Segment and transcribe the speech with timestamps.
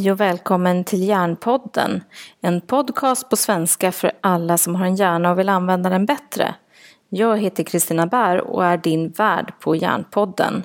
[0.00, 2.04] Hej och välkommen till Hjärnpodden.
[2.40, 6.54] En podcast på svenska för alla som har en hjärna och vill använda den bättre.
[7.08, 10.62] Jag heter Kristina Bär och är din värd på Hjärnpodden.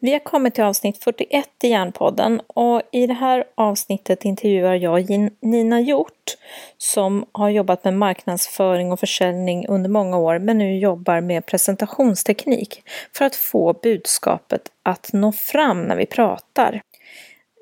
[0.00, 5.30] Vi har kommit till avsnitt 41 i Hjärnpodden och i det här avsnittet intervjuar jag
[5.42, 6.36] Nina Hjort
[6.78, 12.82] som har jobbat med marknadsföring och försäljning under många år men nu jobbar med presentationsteknik
[13.16, 16.80] för att få budskapet att nå fram när vi pratar.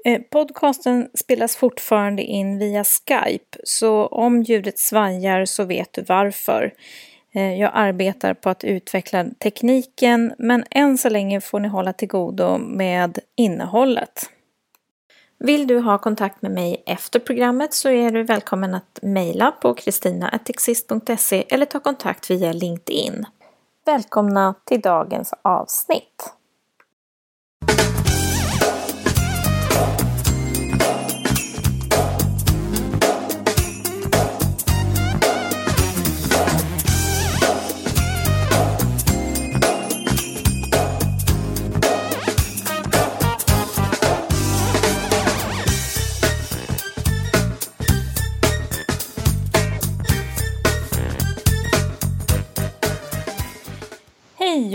[0.07, 6.75] Eh, podcasten spelas fortfarande in via Skype, så om ljudet svajar så vet du varför.
[7.35, 12.09] Eh, jag arbetar på att utveckla tekniken, men än så länge får ni hålla till
[12.09, 14.31] godo med innehållet.
[15.39, 19.75] Vill du ha kontakt med mig efter programmet så är du välkommen att mejla på
[19.75, 23.27] kristina.exist.se eller ta kontakt via LinkedIn.
[23.87, 26.36] Välkomna till dagens avsnitt!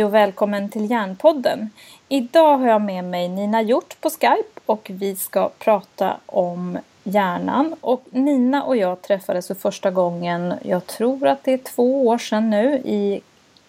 [0.02, 1.70] Hej och välkommen till Hjärnpodden.
[2.10, 7.76] Idag har jag med mig Nina Hjort på Skype och vi ska prata om hjärnan.
[7.82, 12.18] Och Nina och jag träffades för första gången, jag tror att det är två år
[12.18, 13.22] sedan nu, i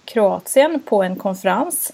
[0.05, 1.93] Kroatien på en konferens.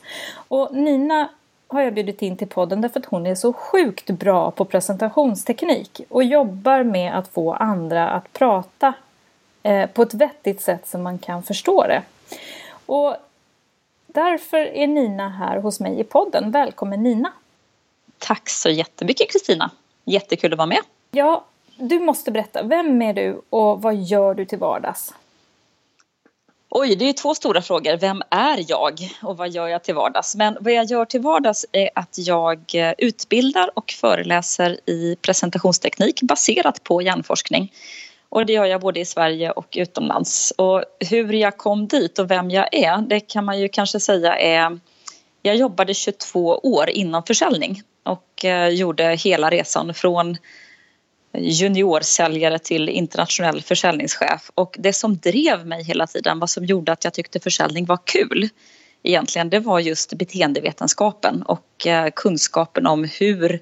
[0.49, 1.29] Och Nina
[1.69, 6.01] har jag bjudit in till podden därför att hon är så sjukt bra på presentationsteknik
[6.09, 8.93] och jobbar med att få andra att prata
[9.63, 12.03] eh, på ett vettigt sätt så man kan förstå det.
[12.87, 13.17] Och
[14.19, 16.51] Därför är Nina här hos mig i podden.
[16.51, 17.33] Välkommen Nina!
[18.19, 19.71] Tack så jättemycket Kristina!
[20.05, 20.79] Jättekul att vara med!
[21.11, 21.45] Ja,
[21.77, 22.63] du måste berätta.
[22.63, 25.15] Vem är du och vad gör du till vardags?
[26.69, 27.97] Oj, det är två stora frågor.
[27.97, 30.37] Vem är jag och vad gör jag till vardags?
[30.37, 32.61] Men vad jag gör till vardags är att jag
[32.99, 37.73] utbildar och föreläser i presentationsteknik baserat på hjärnforskning.
[38.29, 40.51] Och det gör jag både i Sverige och utomlands.
[40.51, 44.39] Och hur jag kom dit och vem jag är, det kan man ju kanske säga
[44.39, 44.81] är...
[45.43, 50.37] Jag jobbade 22 år inom försäljning och eh, gjorde hela resan från
[51.39, 54.51] juniorsäljare till internationell försäljningschef.
[54.55, 57.99] Och det som drev mig hela tiden, vad som gjorde att jag tyckte försäljning var
[58.05, 58.49] kul
[59.03, 63.61] egentligen, det var just beteendevetenskapen och eh, kunskapen om hur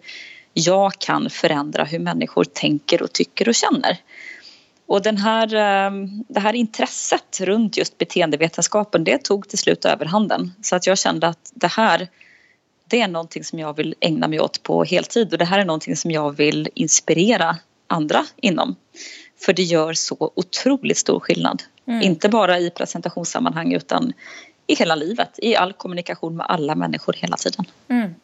[0.54, 3.98] jag kan förändra hur människor tänker och tycker och känner.
[4.86, 10.52] Och den här, ehm, det här intresset runt just beteendevetenskapen det tog till slut överhanden.
[10.62, 12.08] Så att jag kände att det här
[12.88, 15.64] det är någonting som jag vill ägna mig åt på heltid och det här är
[15.64, 18.76] någonting som jag vill inspirera andra inom.
[19.38, 21.62] För det gör så otroligt stor skillnad.
[21.86, 22.02] Mm.
[22.02, 24.12] Inte bara i presentationssammanhang utan
[24.66, 27.64] i hela livet, i all kommunikation med alla människor hela tiden.
[27.88, 28.14] Mm.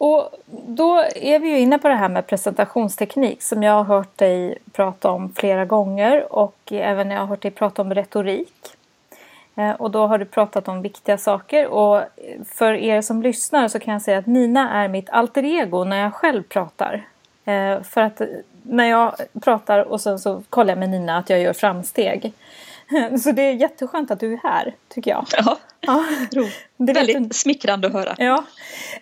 [0.00, 0.30] Och
[0.66, 4.58] då är vi ju inne på det här med presentationsteknik som jag har hört dig
[4.72, 8.54] prata om flera gånger och även jag har hört dig prata om retorik.
[9.56, 12.02] Eh, och då har du pratat om viktiga saker och
[12.46, 16.02] för er som lyssnar så kan jag säga att Nina är mitt alter ego när
[16.02, 17.06] jag själv pratar.
[17.44, 18.20] Eh, för att
[18.62, 22.32] när jag pratar och sen så kollar jag med Nina att jag gör framsteg.
[23.22, 25.26] Så det är jätteskönt att du är här, tycker jag.
[25.32, 26.04] Ja, ja.
[26.76, 27.34] Det är väldigt du...
[27.34, 28.14] smickrande att höra.
[28.18, 28.44] Ja.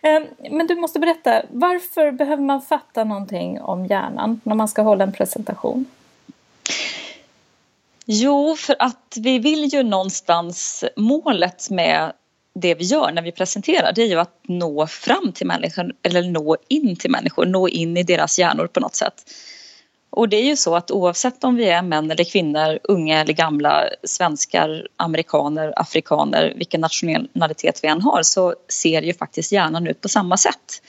[0.02, 4.82] Ehm, men du måste berätta, varför behöver man fatta någonting om hjärnan när man ska
[4.82, 5.86] hålla en presentation?
[8.04, 12.12] Jo, för att vi vill ju någonstans målet med
[12.54, 16.22] det vi gör när vi presenterar det är ju att nå fram till människor eller
[16.22, 19.14] nå in till människor, nå in i deras hjärnor på något sätt.
[20.10, 23.32] Och det är ju så att oavsett om vi är män eller kvinnor, unga eller
[23.32, 30.00] gamla, svenskar, amerikaner, afrikaner, vilken nationalitet vi än har så ser ju faktiskt hjärnan ut
[30.00, 30.82] på samma sätt.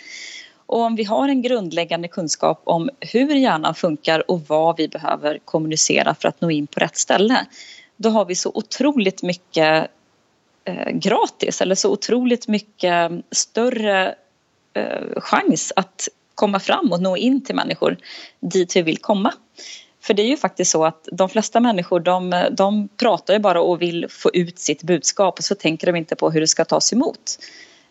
[0.65, 5.39] Och om vi har en grundläggande kunskap om hur hjärnan funkar och vad vi behöver
[5.45, 7.45] kommunicera för att nå in på rätt ställe
[7.97, 9.87] då har vi så otroligt mycket
[10.63, 14.15] eh, gratis eller så otroligt mycket större
[14.73, 16.07] eh, chans att
[16.39, 17.97] komma fram och nå in till människor
[18.39, 19.33] dit vi vill komma.
[20.01, 23.61] För det är ju faktiskt så att de flesta människor de, de pratar ju bara
[23.61, 26.65] och vill få ut sitt budskap och så tänker de inte på hur det ska
[26.65, 27.37] tas emot.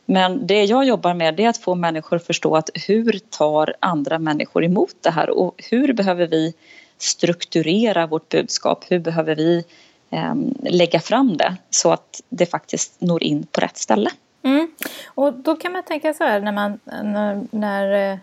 [0.06, 4.18] Men det jag jobbar med är att få människor att förstå att hur tar andra
[4.18, 6.54] människor emot det här och hur behöver vi
[6.98, 8.84] strukturera vårt budskap?
[8.88, 9.64] Hur behöver vi
[10.10, 14.10] eh, lägga fram det så att det faktiskt når in på rätt ställe?
[14.42, 14.68] Mm.
[15.06, 18.18] Och då kan man tänka så här när man när, när eh,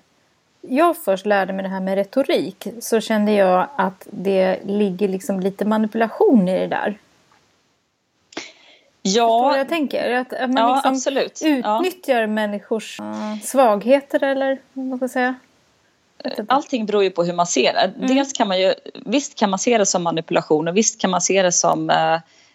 [0.70, 5.40] jag först lärde mig det här med retorik så kände jag att det ligger liksom
[5.40, 6.98] lite manipulation i det där.
[9.02, 10.14] Ja, Förstår jag tänker?
[10.14, 11.42] Att, att man ja, liksom absolut.
[11.46, 12.28] utnyttjar ja.
[12.28, 13.00] människors
[13.44, 15.36] svagheter eller vad man ska säga.
[16.48, 17.94] Allting beror ju på hur man ser det.
[17.96, 18.08] Mm.
[18.08, 18.74] Dels kan man ju,
[19.06, 22.14] visst kan man se det som manipulation och visst kan man se det som eh,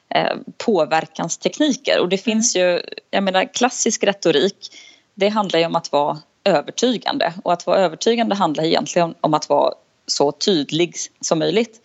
[0.08, 2.00] eh påverkanstekniker.
[2.00, 2.22] Och det mm.
[2.22, 2.80] finns ju,
[3.10, 4.76] jag menar klassisk retorik,
[5.14, 7.32] det handlar ju om att vara övertygande.
[7.44, 9.74] Och att vara övertygande handlar egentligen om att vara
[10.06, 11.80] så tydlig som möjligt.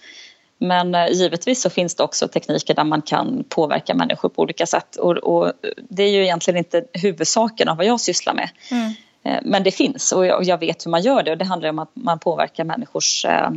[0.57, 4.66] Men eh, givetvis så finns det också tekniker där man kan påverka människor på olika
[4.66, 4.96] sätt.
[4.96, 5.52] Och, och
[5.90, 8.50] det är ju egentligen inte huvudsaken av vad jag sysslar med.
[8.72, 8.94] Mm.
[9.25, 11.80] Eh, men det finns och jag, vet hur man gör det och det handlar om
[11.80, 13.50] att man påverkar människors eh,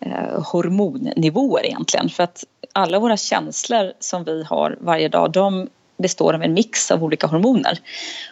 [0.00, 2.08] eh, hormonnivåer egentligen.
[2.08, 5.68] För att alla våra känslor som vi har varje dag de
[6.02, 7.78] består av en mix av olika hormoner.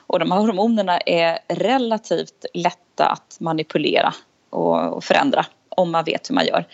[0.06, 4.14] Och de här hormonerna är relativt lätta att manipulera
[4.50, 6.64] och, förändra om man vet hur man gör.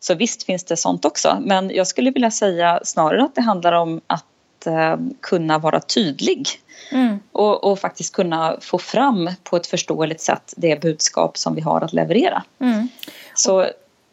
[0.00, 3.72] Så visst finns det sånt också men jag skulle vilja säga snarare att det handlar
[3.72, 6.48] om att eh, kunna vara tydlig
[6.92, 7.18] mm.
[7.32, 11.80] och, och, faktiskt kunna få fram på ett förståeligt sätt det budskap som vi har
[11.80, 12.42] att leverera.
[12.58, 12.88] Mm.
[13.34, 13.60] Så,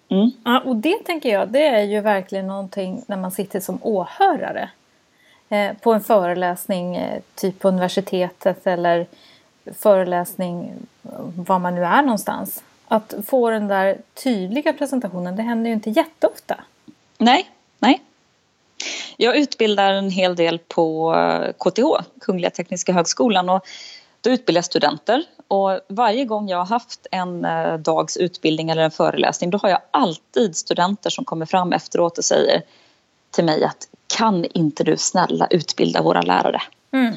[0.10, 0.32] mm.
[0.44, 4.70] Ja, och det tänker jag, det är ju verkligen någonting när man sitter som åhörare
[5.52, 9.08] Eh, på en föreläsning, eh, typ på universitetet eller
[9.80, 15.70] föreläsning eh, var man nu är någonstans att få den där tydliga presentationen, det händer
[15.70, 16.64] ju inte jätteofta.
[17.18, 17.50] Nej,
[17.80, 18.02] nej.
[19.18, 21.16] Jag utbildar en hel del på
[21.58, 23.50] KTH, Kungliga Tekniska Högskolan.
[23.50, 23.66] Och
[24.22, 27.48] då utbildar jag studenter och varje gång jag har haft en
[27.84, 32.26] dags utbildning eller en föreläsning då har jag alltid studenter som kommer fram efteråt och
[32.26, 32.62] säger
[33.32, 33.88] till mig att
[34.18, 36.62] kan inte du snälla utbilda våra lärare?
[36.94, 37.14] Mm.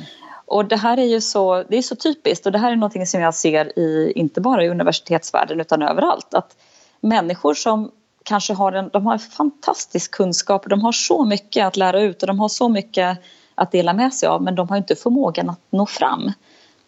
[0.46, 3.06] Och det här är ju så, det är så typiskt och det här är någonting
[3.06, 6.34] som jag ser i, inte bara i universitetsvärlden utan överallt.
[6.34, 6.56] Att
[7.00, 7.90] människor som
[8.22, 12.22] kanske har en, de har en fantastisk kunskap, de har så mycket att lära ut
[12.22, 13.18] och de har så mycket
[13.54, 16.32] att dela med sig av men de har inte förmågan att nå fram.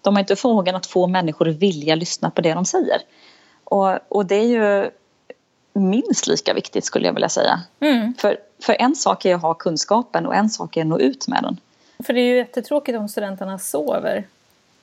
[0.03, 3.01] De har inte förmågan att få människor att vilja lyssna på det de säger.
[3.65, 4.91] Och, och det är ju
[5.81, 7.61] minst lika viktigt skulle jag vilja säga.
[7.81, 8.15] Mm.
[8.19, 11.29] För, för en sak är att ha kunskapen och en sak är att nå ut
[11.29, 11.57] med den.
[12.07, 14.25] För det är ju jättetråkigt om studenterna sover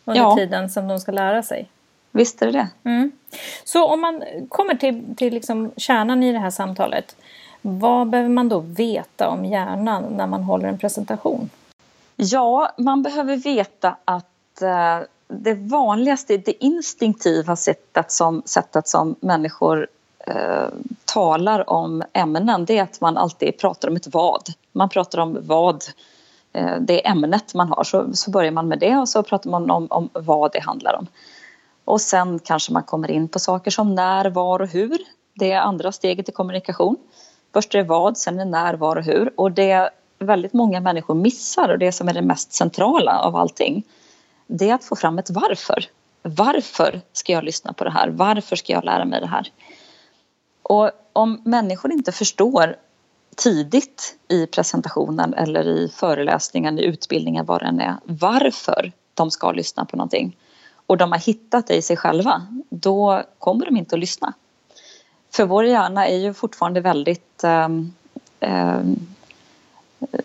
[0.06, 0.36] under ja.
[0.36, 1.69] tiden som de ska lära sig.
[2.12, 2.90] Visst är det det.
[2.90, 3.12] Mm.
[3.63, 7.16] Så om man kommer till, till liksom kärnan i det här samtalet.
[7.62, 11.50] Vad behöver man då veta om hjärnan när man håller en presentation?
[12.16, 19.88] Ja, man behöver veta att eh, det vanligaste, det instinktiva sättet som, sättet som människor
[20.28, 20.68] eh,
[21.06, 24.50] talar om ämnen det är att man alltid pratar om ett vad.
[24.72, 25.84] Man pratar om vad
[26.54, 29.72] Eh, det ämnet man har så, så börjar man med det och så pratar man
[29.72, 31.08] om, om vad det handlar om.
[31.86, 34.98] Och sen kanske man kommer in på saker som när, var och hur.
[35.34, 36.98] Det är andra steget i kommunikation.
[37.54, 39.34] Först är det vad, sen är det när, var och hur.
[39.39, 39.89] Och det
[40.20, 43.84] väldigt många människor missar och det som är det mest centrala av allting
[44.48, 45.86] det är att få fram ett varför.
[46.22, 48.10] Varför ska jag lyssna på det här?
[48.10, 49.51] Varför ska jag lära mig det här?
[50.63, 52.75] Och om människor inte förstår
[53.36, 59.86] tidigt i presentationen eller i föreläsningen, i utbildningen, vad den är, varför de ska lyssna
[59.86, 60.38] på någonting
[60.88, 64.34] och de har hittat det i sig själva, då kommer de inte att lyssna.
[65.32, 67.93] För vår hjärna är ju fortfarande väldigt um,
[68.39, 69.08] um,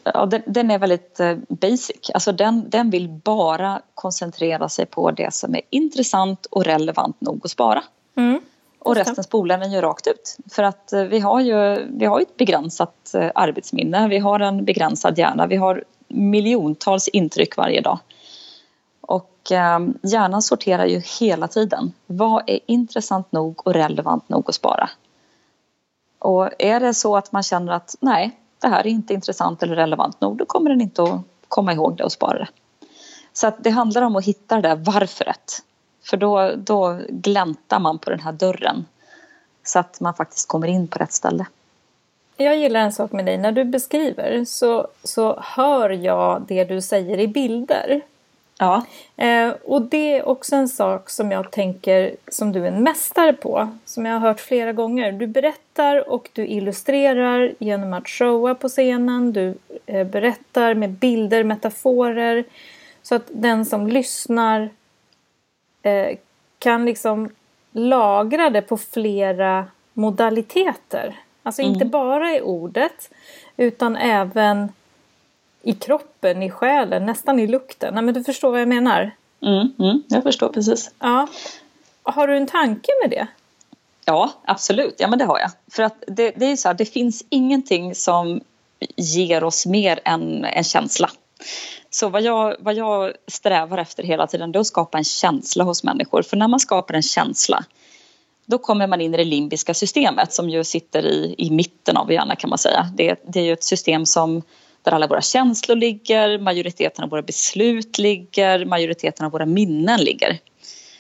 [0.05, 2.11] ja, den, den, är väldigt eh, basic.
[2.15, 7.41] Alltså den, den vill bara koncentrera sig på det som är intressant och relevant nog
[7.45, 7.83] att spara.
[8.17, 8.41] Mm.
[8.79, 10.37] Och resten spolar den ju rakt ut.
[10.51, 14.65] För att eh, vi har ju vi har ett begränsat eh, arbetsminne, vi har en
[14.65, 17.99] begränsad hjärna, vi har miljontals intryck varje dag.
[19.01, 21.93] Och eh, hjärnan sorterar ju hela tiden.
[22.07, 24.91] Vad är intressant nog och relevant nog att spara?
[26.19, 29.77] Och är det så att man känner att nej, det här är inte intressant eller
[29.77, 32.49] relevant nog, då kommer den inte att komma ihåg det och spara det.
[33.33, 35.63] Så att det handlar om att hitta det där varföret.
[36.11, 38.87] För då, då gläntar man på den här dörren
[39.65, 41.47] så att man faktiskt kommer in på rätt ställe.
[42.37, 43.39] Jag gillar en sak med dig.
[43.39, 48.01] När du beskriver så, så hör jag det du säger i bilder.
[48.59, 48.85] Ja.
[49.17, 53.33] Eh, och det är också en sak som jag tänker som du är en mästare
[53.33, 53.69] på.
[53.85, 55.13] Som jag har hört flera gånger.
[55.13, 59.33] Du berättar och du illustrerar genom att showa på scenen.
[59.33, 59.55] Du
[59.87, 62.45] eh, berättar med bilder, metaforer.
[63.03, 64.71] Så att den som lyssnar
[65.89, 66.17] Eh,
[66.59, 67.31] kan liksom
[67.73, 71.21] lagra det på flera modaliteter.
[71.43, 71.73] Alltså mm.
[71.73, 73.11] inte bara i ordet
[73.57, 74.69] utan även
[75.63, 77.95] i kroppen, i själen, nästan i lukten.
[77.95, 79.11] Nej, men du förstår vad jag menar?
[79.43, 80.91] Mm, mm, jag förstår precis.
[80.99, 81.29] Ja.
[82.03, 83.27] har du en tanke med det?
[84.05, 84.95] Ja, absolut.
[84.99, 85.51] Ja, men det har jag.
[85.71, 88.41] För att det, det är så här, det finns ingenting som
[88.97, 91.11] ger oss mer än en känsla.
[91.91, 95.85] Så vad jag, vad jag strävar efter hela tiden är att skapa en känsla hos
[95.85, 96.23] människor.
[96.23, 97.65] För när man skapar en känsla
[98.47, 102.13] då kommer man in i det limbiska systemet som ju sitter i, i mitten av
[102.13, 102.91] hjärnan kan man säga.
[102.95, 104.43] Det, det är ju ett system som
[104.83, 110.39] där alla våra känslor ligger, majoriteten av våra beslut ligger, majoriteten av våra minnen ligger.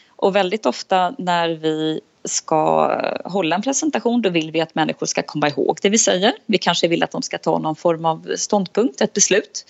[0.08, 2.92] Och väldigt ofta när vi ska
[3.24, 6.32] hålla en presentation då vill vi att människor ska komma ihåg det vi säger.
[6.46, 9.64] Vi kanske vill att de ska ta någon form av ståndpunkt, ett beslut.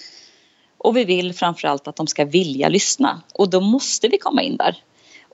[0.79, 4.57] Och vi vill framförallt att de ska vilja lyssna och då måste vi komma in
[4.57, 4.83] där.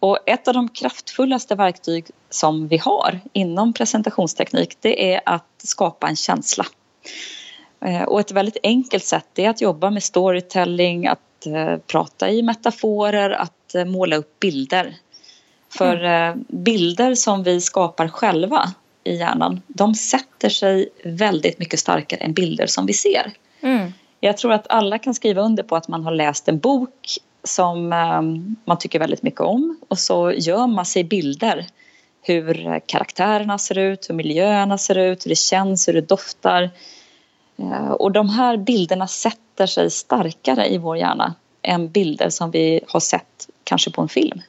[0.01, 6.09] Och ett av de kraftfullaste verktyg som vi har inom presentationsteknik det är att skapa
[6.09, 6.67] en känsla.
[7.85, 12.43] Eh, och ett väldigt enkelt sätt är att jobba med storytelling, att eh, prata i
[12.43, 14.97] metaforer, att eh, måla upp bilder.
[15.69, 16.45] För mm.
[16.49, 18.71] bilder som vi skapar själva
[19.05, 23.33] i hjärnan, de sätter sig väldigt mycket starkare än bilder som vi ser.
[23.61, 23.93] Mm.
[24.25, 27.93] Jag tror att alla kan skriva under på att man har läst en bok som
[27.93, 31.67] ehm, man tycker väldigt mycket om och så gör man sig bilder
[32.23, 36.71] hur karaktärerna ser ut, hur miljöerna ser ut, hur det känns, hur det doftar.
[37.57, 42.81] Eh, och de här bilderna sätter sig starkare i vår hjärna än bilder som vi
[42.89, 44.41] har sett kanske på en film.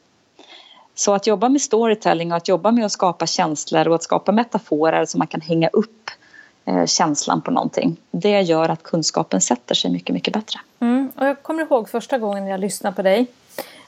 [0.96, 4.32] Så att jobba med storytelling och att jobba med att skapa känslor och att skapa
[4.32, 6.14] metaforer som man kan hänga upp eh,
[6.86, 7.98] känslan på någonting.
[8.12, 10.60] Det gör att kunskapen sätter sig mycket, mycket bättre.
[10.80, 11.12] Mm.
[11.16, 13.28] Och jag kommer ihåg första gången jag lyssnade på dig.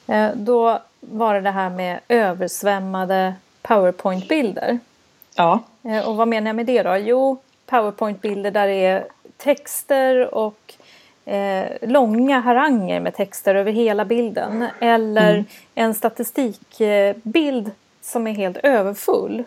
[0.08, 4.80] Eh, då var det det här med översvämmade powerpoint-bilder.
[5.36, 5.60] Ja.
[6.06, 6.96] Och vad menar jag med det då?
[6.98, 9.06] Jo, powerpoint-bilder där det är
[9.38, 10.74] texter och
[11.26, 14.66] eh, långa haranger med texter över hela bilden.
[14.80, 15.46] Eller mm.
[15.76, 19.44] en statistikbild som är helt överfull.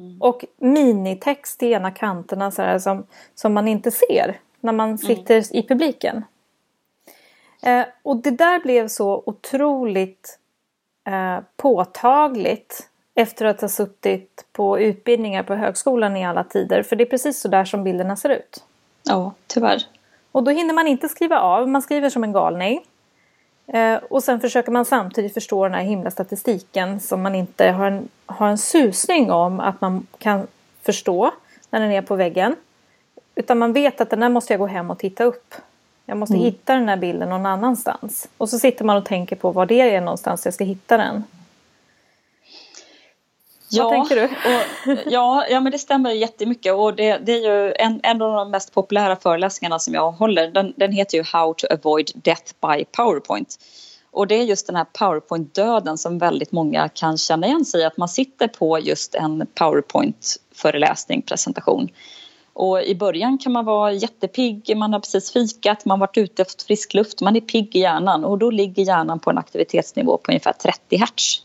[0.00, 0.16] Mm.
[0.20, 4.98] Och minitext i ena kanterna så här, som, som man inte ser när man mm.
[4.98, 5.46] sitter mm.
[5.50, 6.24] i publiken.
[7.62, 10.38] Eh, och det där blev så otroligt
[11.06, 16.82] eh, påtagligt efter att ha suttit på utbildningar på högskolan i alla tider.
[16.82, 18.64] För det är precis så där som bilderna ser ut.
[19.02, 19.82] Ja, tyvärr.
[20.32, 22.84] Och då hinner man inte skriva av, man skriver som en galning.
[23.72, 27.86] Eh, och sen försöker man samtidigt förstå den här himla statistiken som man inte har
[27.86, 30.46] en, har en susning om att man kan
[30.82, 31.30] förstå
[31.70, 32.56] när den är på väggen.
[33.34, 35.54] Utan man vet att den där måste jag gå hem och titta upp.
[36.06, 36.44] Jag måste mm.
[36.44, 38.28] hitta den här bilden någon annanstans.
[38.36, 41.24] Och så sitter man och tänker på var det är någonstans jag ska hitta den.
[43.70, 44.24] Ja, Vad tänker du?
[44.24, 48.32] Och, ja, ja, men det stämmer jättemycket och det, det är ju en, en av
[48.32, 50.50] de mest populära föreläsningarna som jag håller.
[50.50, 53.56] Den, den heter ju How to avoid death by PowerPoint.
[54.12, 57.84] Och det är just den här PowerPoint-döden som väldigt många kan känna igen sig i.
[57.84, 61.88] Att man sitter på just en PowerPoint-föreläsning, presentation.
[62.52, 66.42] Och i början kan man vara jättepigg, man har precis fikat, man har varit ute
[66.42, 70.16] efter frisk luft, man är pigg i hjärnan och då ligger hjärnan på en aktivitetsnivå
[70.16, 71.42] på ungefär 30 hertz.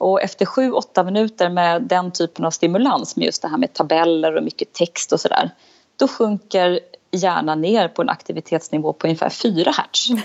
[0.00, 3.72] Och efter sju, åtta minuter med den typen av stimulans med just det här med
[3.72, 5.50] tabeller och mycket text och sådär
[5.96, 6.80] då sjunker
[7.10, 10.08] hjärnan ner på en aktivitetsnivå på ungefär 4 hertz.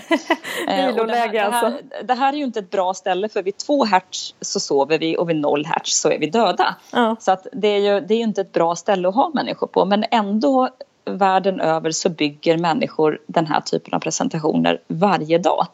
[0.68, 1.80] Eh, det, här, det, alltså.
[2.04, 5.16] det här är ju inte ett bra ställe för vid 2 hertz så sover vi
[5.16, 6.76] och vid 0 hertz så är vi döda.
[6.92, 7.16] Ja.
[7.20, 9.84] Så att det är ju det är inte ett bra ställe att ha människor på
[9.84, 10.68] men ändå
[11.04, 15.66] världen över så bygger människor den här typen av presentationer varje dag.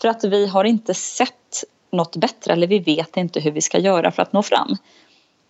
[0.00, 3.78] För att vi har inte sett något bättre eller vi vet inte hur vi ska
[3.78, 4.76] göra för att nå fram.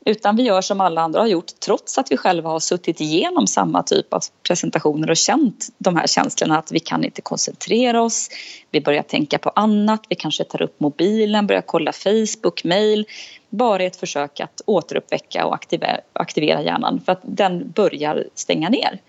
[0.05, 3.47] Utan vi gör som alla andra har gjort trots att vi själva har suttit igenom
[3.47, 8.29] samma typ av presentationer och känt de här känslorna att vi kan inte koncentrera oss,
[8.71, 13.07] vi börjar tänka på annat, vi kanske tar upp mobilen, börjar kolla Facebook, mail
[13.49, 18.69] bara i ett försök att återuppväcka och aktivera, aktivera hjärnan för att den börjar stänga
[18.69, 19.01] ner.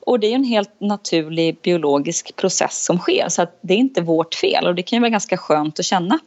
[0.00, 4.00] Och det är en helt naturlig biologisk process som sker så att det är inte
[4.00, 6.18] vårt fel och det kan ju vara ganska skönt att känna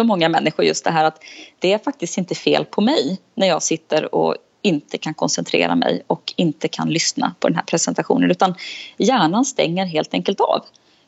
[0.00, 1.22] för många människor just det här att
[1.58, 6.02] det är faktiskt inte fel på mig när jag sitter och inte kan koncentrera mig
[6.06, 8.54] och inte kan lyssna på den här presentationen utan
[8.98, 10.64] hjärnan stänger helt enkelt av.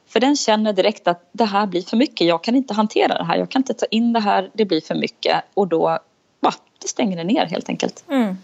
[0.08, 3.24] För den känner direkt att det här blir för mycket, jag kan inte hantera det
[3.24, 5.98] här, jag kan inte ta in det här, det blir för mycket och då
[6.40, 8.04] va, det stänger det ner helt enkelt.
[8.08, 8.36] Mm.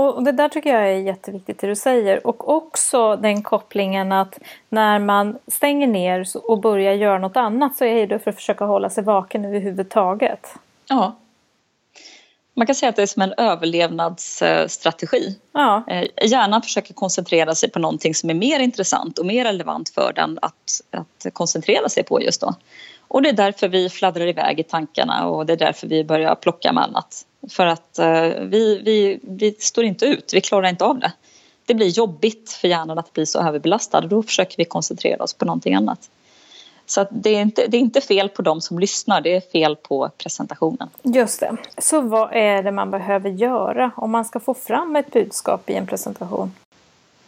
[0.00, 2.26] Och det där tycker jag är jätteviktigt det du säger.
[2.26, 4.38] Och också den kopplingen att
[4.68, 8.64] när man stänger ner och börjar göra något annat så är det för att försöka
[8.64, 10.54] hålla sig vaken överhuvudtaget.
[10.88, 11.16] Ja.
[12.54, 15.38] Man kan säga att det är som en överlevnadsstrategi.
[15.52, 15.84] Ja.
[15.88, 20.12] Eh, hjärnan försöker koncentrera sig på någonting som är mer intressant och mer relevant för
[20.14, 22.54] den att, att koncentrera sig på just då.
[23.08, 26.34] Och det är därför vi fladdrar iväg i tankarna och det är därför vi börjar
[26.34, 27.24] plocka med annat.
[27.48, 31.12] För att uh, vi, vi, vi står inte ut, vi klarar inte av det.
[31.66, 35.34] Det blir jobbigt för hjärnan att bli så överbelastad och då försöker vi koncentrera oss
[35.34, 36.10] på någonting annat.
[36.86, 39.76] Så det, är inte, det är inte fel på de som lyssnar, det är fel
[39.76, 40.88] på presentationen.
[41.02, 41.56] Just det.
[41.78, 45.74] Så vad är det man behöver göra om man ska få fram ett budskap i
[45.74, 46.54] en presentation?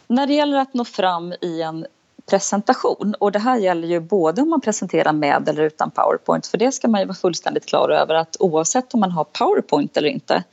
[0.07, 1.85] När det gäller att nå fram i en
[2.31, 6.57] presentation och det här gäller ju både om man presenterar med eller utan Powerpoint för
[6.57, 10.09] det ska man ju vara fullständigt klar över att oavsett om man har Powerpoint eller
[10.09, 10.43] inte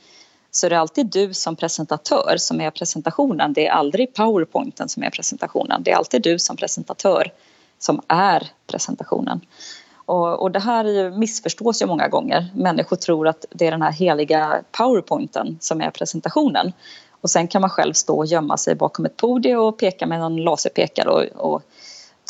[0.51, 3.53] så är det alltid du som presentatör som är presentationen.
[3.53, 5.83] Det är aldrig Powerpointen som är presentationen.
[5.83, 7.31] Det är alltid du som presentatör
[7.79, 9.41] som är presentationen.
[9.95, 12.47] Och, och det här ju, missförstås ju många gånger.
[12.55, 16.73] Människor tror att det är den här heliga powerpointen som är presentationen.
[17.21, 20.19] Och sen kan man själv stå och gömma sig bakom ett podium och peka med
[20.19, 21.61] någon laserpekare och, och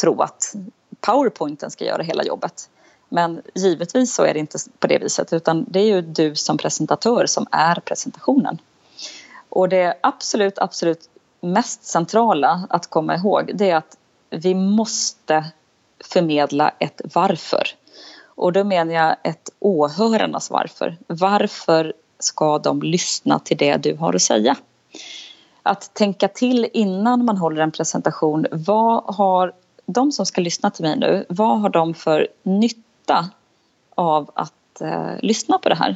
[0.01, 0.55] tro att
[1.01, 2.69] powerpointen ska göra hela jobbet.
[3.09, 6.57] Men givetvis så är det inte på det viset utan det är ju du som
[6.57, 8.57] presentatör som är presentationen.
[9.49, 11.09] Och det absolut, absolut
[11.41, 13.97] mest centrala att komma ihåg det är att
[14.29, 15.45] vi måste
[16.03, 17.63] förmedla ett varför.
[18.23, 20.97] Och då menar jag ett åhörarnas varför.
[21.07, 24.55] Varför ska de lyssna till det du har att säga?
[25.63, 28.45] Att tänka till innan man håller en presentation.
[28.51, 29.53] Vad har
[29.85, 33.29] de som ska lyssna till mig nu, vad har de för nytta
[33.95, 35.95] av att eh, lyssna på det här?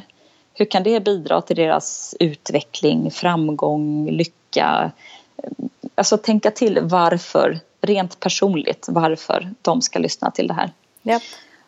[0.54, 4.90] Hur kan det bidra till deras utveckling, framgång, lycka?
[5.94, 10.72] Alltså tänka till varför rent personligt varför de ska lyssna till det här.
[11.02, 11.22] Yep.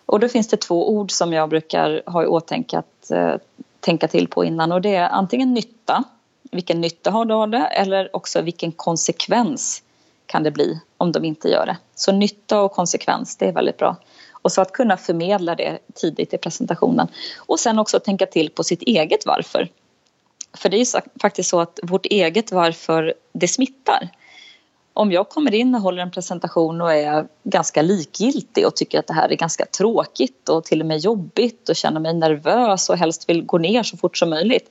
[0.07, 3.35] Och då finns det två ord som jag brukar ha i åtanke att eh,
[3.81, 6.05] tänka till på innan och det är antingen nytta,
[6.53, 9.83] vilken nytta har du av det eller också vilken konsekvens
[10.27, 11.77] kan det bli om de inte gör det.
[11.95, 13.97] Så nytta och konsekvens, det är väldigt bra.
[14.33, 17.09] Och så att kunna förmedla det tidigt i presentationen.
[17.37, 19.69] Och sen också tänka till på sitt eget varför.
[20.57, 24.11] För det är faktiskt så att vårt eget varför det smittar
[24.97, 29.07] om jag kommer in och håller en presentation och är ganska likgiltig och tycker att
[29.07, 32.97] det här är ganska tråkigt och till och med jobbigt och känner mig nervös och
[32.97, 34.71] helst vill gå ner så fort som möjligt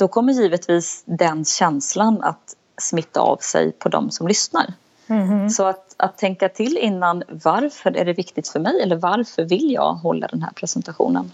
[0.00, 4.72] då kommer givetvis den känslan att smitta av sig på de som lyssnar.
[5.06, 5.50] Mm.
[5.50, 9.72] Så att, att tänka till innan varför är det viktigt för mig eller varför vill
[9.72, 11.32] jag hålla den här presentationen?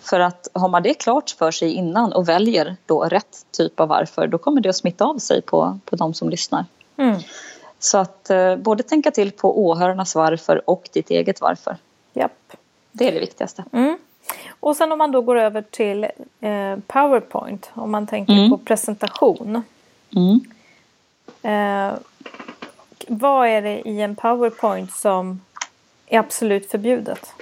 [0.00, 3.88] För att har man det klart för sig innan och väljer då rätt typ av
[3.88, 6.64] varför då kommer det att smitta av sig på, på de som lyssnar.
[6.96, 7.20] Mm.
[7.78, 11.76] Så att eh, både tänka till på åhörarnas varför och ditt eget varför.
[12.12, 12.56] Japp.
[12.92, 13.64] Det är det viktigaste.
[13.72, 13.97] Mm.
[14.60, 16.04] Och sen om man då går över till
[16.40, 18.50] eh, Powerpoint, om man tänker mm.
[18.50, 19.62] på presentation.
[20.16, 20.40] Mm.
[21.42, 21.98] Eh,
[23.08, 25.40] vad är det i en Powerpoint som
[26.06, 27.34] är absolut förbjudet?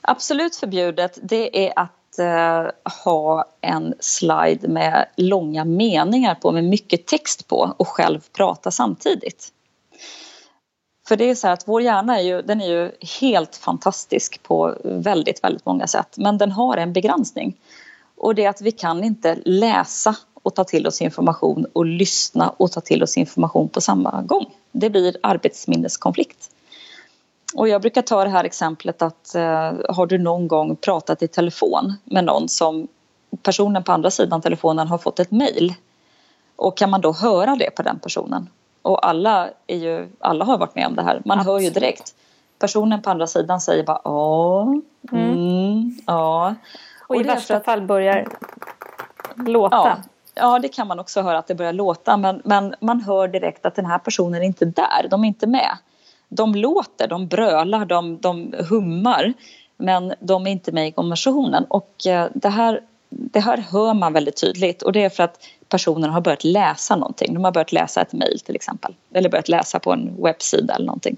[0.00, 7.06] Absolut förbjudet det är att eh, ha en slide med långa meningar på med mycket
[7.06, 9.52] text på och själv prata samtidigt.
[11.08, 14.42] För det är så här att vår hjärna är ju, den är ju helt fantastisk
[14.42, 16.14] på väldigt, väldigt många sätt.
[16.16, 17.56] Men den har en begränsning.
[18.16, 22.48] Och det är att vi kan inte läsa och ta till oss information och lyssna
[22.48, 24.46] och ta till oss information på samma gång.
[24.72, 26.50] Det blir arbetsminneskonflikt.
[27.54, 31.28] Och jag brukar ta det här exemplet att eh, har du någon gång pratat i
[31.28, 32.88] telefon med någon som
[33.42, 35.74] personen på andra sidan telefonen har fått ett mejl
[36.56, 38.48] och kan man då höra det på den personen?
[38.84, 41.62] Och alla, är ju, alla har varit med om det här, man Absolut.
[41.62, 42.14] hör ju direkt.
[42.58, 46.54] Personen på andra sidan säger bara ja, mm, mm, ja.
[47.00, 48.26] Och, och i värsta att, fall börjar
[49.36, 49.76] låta.
[49.76, 49.96] Ja,
[50.34, 53.66] ja, det kan man också höra att det börjar låta men, men man hör direkt
[53.66, 55.76] att den här personen är inte där, de är inte med
[56.34, 59.32] de låter, de brölar, de, de hummar
[59.76, 62.80] men de är inte med i konversationen och eh, det här,
[63.16, 66.96] det här hör man väldigt tydligt och det är för att personen har börjat läsa
[66.96, 67.34] någonting.
[67.34, 70.86] De har börjat läsa ett mejl till exempel eller börjat läsa på en webbsida eller
[70.86, 71.16] någonting.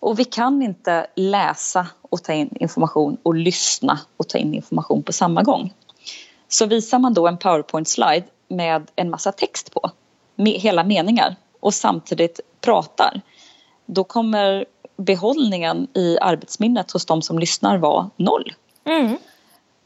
[0.00, 5.02] Och vi kan inte läsa och ta in information och lyssna och ta in information
[5.02, 5.74] på samma gång.
[6.48, 9.90] Så visar man då en powerpoint-slide med en massa text på,
[10.36, 13.20] med hela meningar och samtidigt pratar
[13.86, 14.64] då kommer
[14.96, 18.52] behållningen i arbetsminnet hos de som lyssnar vara noll.
[18.84, 19.16] Mm.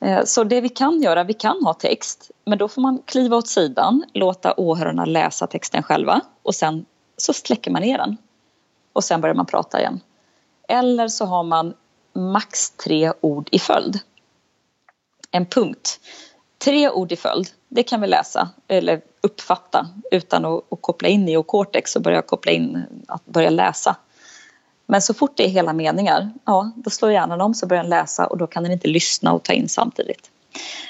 [0.01, 3.37] Eh, så det vi kan göra, vi kan ha text men då får man kliva
[3.37, 8.17] åt sidan, låta åhörarna läsa texten själva och sen så släcker man ner den.
[8.93, 10.01] Och sen börjar man prata igen.
[10.69, 11.75] Eller så har man
[12.13, 13.99] max tre ord i följd.
[15.31, 16.01] En punkt.
[16.59, 21.29] Tre ord i följd, det kan vi läsa eller uppfatta utan att, att koppla in
[21.29, 23.97] i och cortex och börja koppla in att börja läsa.
[24.87, 27.91] Men så fort det är hela meningar, ja, då slår hjärnan om så börjar den
[27.91, 30.31] läsa och då kan den inte lyssna och ta in samtidigt.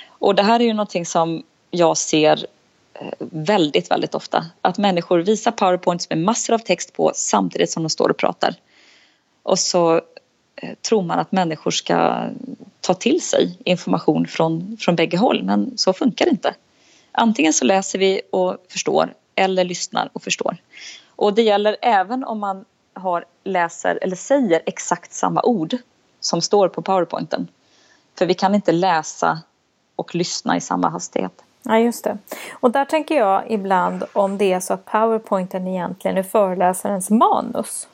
[0.08, 2.46] Och det här är ju någonting som jag ser
[2.94, 4.46] eh, väldigt, väldigt ofta.
[4.60, 8.54] Att människor visar powerpoints med massor av text på samtidigt som de står och pratar.
[9.42, 9.94] Och så
[10.56, 12.28] eh, tror man att människor ska
[12.80, 16.54] ta till sig information från, från bägge håll, men så funkar det inte.
[17.12, 20.56] Antingen så läser vi och förstår eller lyssnar och förstår.
[21.16, 22.64] Och det gäller även om man
[22.96, 25.76] har, läser eller säger exakt samma ord
[26.20, 27.48] som står på powerpointen.
[28.18, 29.38] För vi kan inte läsa
[29.96, 31.42] och lyssna i samma hastighet.
[31.62, 32.18] Ja, just det.
[32.52, 37.88] Och där tänker jag ibland om det är så att powerpointen egentligen är föreläsarens manus.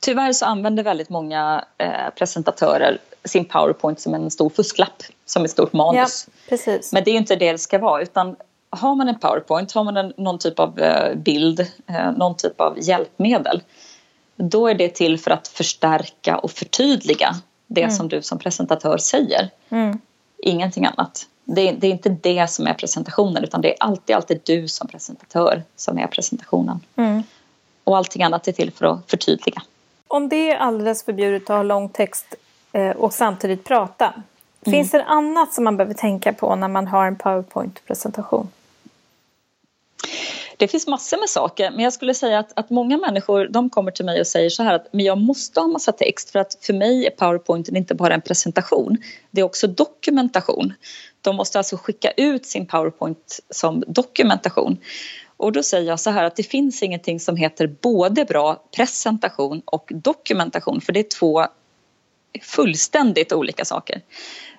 [0.00, 5.50] Tyvärr så använder väldigt många eh, presentatörer sin powerpoint som en stor fusklapp, som ett
[5.50, 6.26] stort manus.
[6.28, 6.92] Ja, precis.
[6.92, 8.36] Men det är inte det det ska vara utan
[8.72, 12.60] har man en powerpoint, har man en, någon typ av eh, bild, eh, någon typ
[12.60, 13.62] av hjälpmedel
[14.36, 17.34] då är det till för att förstärka och förtydliga
[17.66, 17.94] det mm.
[17.94, 19.50] som du som presentatör säger.
[19.68, 19.98] Mm.
[20.42, 21.26] Ingenting annat.
[21.44, 24.88] Det, det, är inte det som är presentationen utan det är alltid, alltid du som
[24.88, 26.80] presentatör som är presentationen.
[26.96, 27.22] Mm.
[27.84, 29.62] Och allting annat är till för att förtydliga.
[30.08, 32.34] Om det är alldeles förbjudet att ha lång text
[32.72, 34.14] eh, och samtidigt prata.
[34.62, 35.06] Finns mm.
[35.06, 38.48] det annat som man behöver tänka på när man har en powerpoint-presentation?
[40.56, 43.90] Det finns massor med saker men jag skulle säga att, att många människor de kommer
[43.90, 46.58] till mig och säger så här att men jag måste ha massa text för att
[46.60, 48.98] för mig är powerpointen inte bara en presentation
[49.30, 50.72] det är också dokumentation.
[51.20, 54.78] De måste alltså skicka ut sin powerpoint som dokumentation.
[55.36, 59.62] Och då säger jag så här att det finns ingenting som heter både bra presentation
[59.64, 61.46] och dokumentation för det är två
[62.42, 64.00] fullständigt olika saker.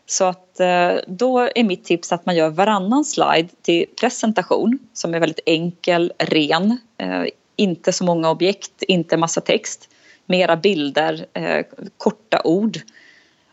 [0.06, 5.14] Så att eh, då är mitt tips att man gör varannan slide till presentation som
[5.14, 7.24] är väldigt enkel, ren, eh,
[7.56, 9.90] inte så många objekt, inte massa text,
[10.26, 11.66] mera bilder, eh,
[11.98, 12.78] korta ord.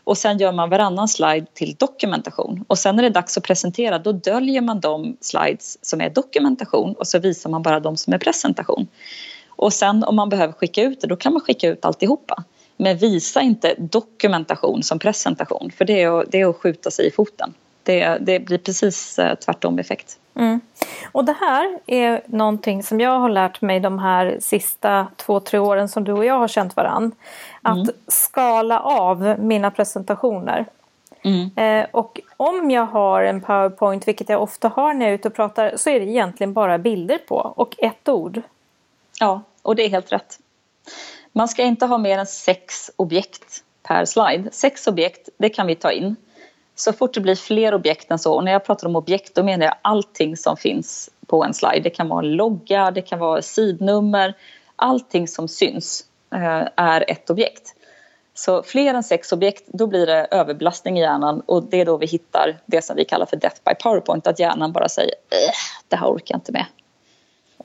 [0.03, 3.43] Och sen gör man varannan slide till dokumentation och sen när det är dags att
[3.43, 7.97] presentera då döljer man de slides som är dokumentation och så visar man bara de
[7.97, 8.87] som är presentation.
[9.47, 12.43] Och sen om man behöver skicka ut det då kan man skicka ut alltihopa.
[12.77, 17.07] Men visa inte dokumentation som presentation för det är att, det är att skjuta sig
[17.07, 17.53] i foten.
[17.83, 20.17] Det, det blir precis eh, tvärtom effekt.
[20.35, 20.61] Mm.
[21.11, 25.59] Och det här är någonting som jag har lärt mig de här sista två, tre
[25.59, 27.11] åren som du och jag har känt varann.
[27.61, 27.95] Att mm.
[28.07, 30.65] skala av mina presentationer.
[31.23, 31.51] Mm.
[31.55, 35.27] Eh, och om jag har en powerpoint, vilket jag ofta har när jag är ute
[35.27, 38.41] och pratar, så är det egentligen bara bilder på och ett ord.
[39.19, 40.39] Ja, och det är helt rätt.
[41.31, 44.49] Man ska inte ha mer än sex objekt per slide.
[44.51, 46.15] Sex objekt, det kan vi ta in.
[46.75, 49.43] Så fort det blir fler objekt än så, och när jag pratar om objekt då
[49.43, 51.79] menar jag allting som finns på en slide.
[51.79, 54.33] Det kan vara logga, det kan vara sidnummer,
[54.75, 57.75] allting som syns eh, är ett objekt.
[58.33, 61.97] Så fler än sex objekt, då blir det överbelastning i hjärnan och det är då
[61.97, 65.13] vi hittar det som vi kallar för death by powerpoint, att hjärnan bara säger
[65.87, 66.65] det här orkar jag inte med.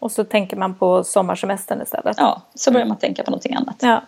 [0.00, 2.16] Och så tänker man på sommarsemestern istället.
[2.20, 3.76] Ja, så börjar man tänka på någonting annat.
[3.78, 4.02] Ja.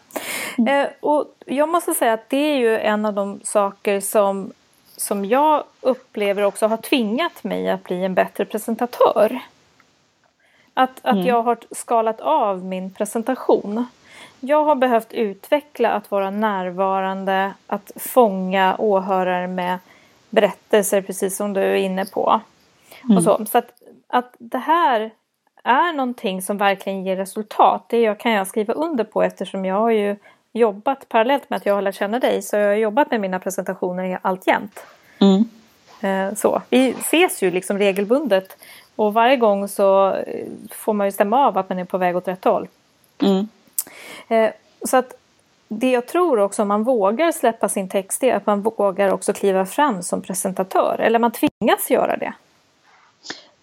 [0.58, 0.84] Mm.
[0.84, 4.52] Eh, och jag måste säga att det är ju en av de saker som,
[4.96, 9.40] som jag upplever också har tvingat mig att bli en bättre presentatör.
[10.74, 11.26] Att, att mm.
[11.26, 13.86] jag har skalat av min presentation.
[14.40, 19.78] Jag har behövt utveckla att vara närvarande, att fånga åhörare med
[20.30, 22.40] berättelser precis som du är inne på.
[23.04, 23.16] Mm.
[23.16, 23.72] Och så så att,
[24.08, 25.10] att det här
[25.68, 29.90] är någonting som verkligen ger resultat, det kan jag skriva under på eftersom jag har
[29.90, 30.16] ju
[30.52, 33.38] jobbat parallellt med att jag har lärt känna dig så jag har jobbat med mina
[33.38, 34.80] presentationer alltjämt.
[35.18, 35.44] Mm.
[36.00, 36.62] Eh, så.
[36.70, 38.56] Vi ses ju liksom regelbundet
[38.96, 42.16] och varje gång så eh, får man ju stämma av att man är på väg
[42.16, 42.68] åt rätt håll.
[43.22, 43.48] Mm.
[44.28, 44.50] Eh,
[44.84, 45.14] så att
[45.68, 49.32] det jag tror också om man vågar släppa sin text är att man vågar också
[49.32, 52.32] kliva fram som presentatör eller man tvingas göra det.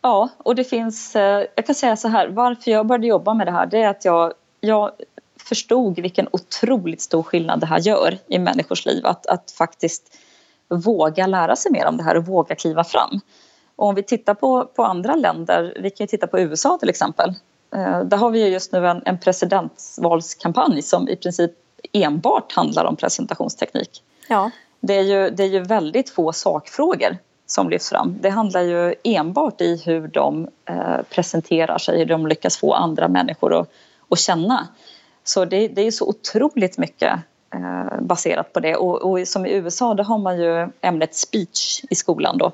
[0.06, 3.48] Ja, och det finns, eh, jag kan säga så här, varför jag började jobba med
[3.48, 4.92] det här det är att jag, jag
[5.40, 9.06] förstod vilken otroligt stor skillnad det här gör i människors liv.
[9.06, 10.18] Att, att faktiskt
[10.68, 13.20] våga lära sig mer om det här och våga kliva fram.
[13.76, 16.90] Och om vi tittar på, på andra länder, vi kan ju titta på USA till
[16.90, 17.30] exempel.
[17.76, 21.52] Eh, där har vi ju just nu en, en presidentvalskampanj som i princip
[21.94, 24.04] enbart handlar om presentationsteknik.
[24.30, 24.52] Ja.
[24.80, 28.18] Det, är ju, det är ju väldigt få sakfrågor som lyfts fram.
[28.22, 33.08] Det handlar ju enbart i hur de eh, presenterar sig, hur de lyckas få andra
[33.08, 33.70] människor att,
[34.10, 34.68] att känna.
[35.24, 37.14] Så det, det är så otroligt mycket
[37.54, 38.76] eh, baserat på det.
[38.76, 42.52] Och, och, som i USA, där har man ju ämnet speech i skolan då.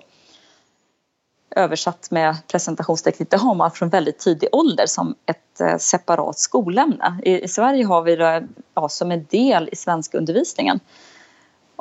[1.56, 7.20] översatt med presentationsteknik, det har man från väldigt tidig ålder som ett eh, separat skolämne.
[7.24, 10.80] I, I, Sverige har vi det ja, som en del i svenska undervisningen.